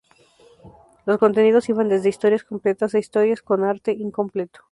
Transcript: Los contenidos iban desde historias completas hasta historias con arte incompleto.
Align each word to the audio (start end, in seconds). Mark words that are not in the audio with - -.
Los 1.05 1.19
contenidos 1.19 1.69
iban 1.69 1.87
desde 1.87 2.09
historias 2.09 2.43
completas 2.43 2.85
hasta 2.87 2.97
historias 2.97 3.43
con 3.43 3.63
arte 3.63 3.91
incompleto. 3.91 4.59